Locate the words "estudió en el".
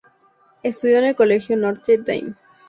0.63-1.15